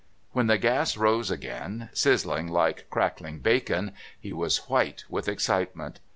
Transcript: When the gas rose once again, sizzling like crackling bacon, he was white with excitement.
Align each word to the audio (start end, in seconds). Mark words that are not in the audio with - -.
When 0.31 0.47
the 0.47 0.57
gas 0.57 0.97
rose 0.97 1.29
once 1.29 1.39
again, 1.39 1.89
sizzling 1.93 2.47
like 2.47 2.89
crackling 2.89 3.37
bacon, 3.37 3.93
he 4.19 4.33
was 4.33 4.67
white 4.67 5.03
with 5.09 5.27
excitement. 5.27 5.99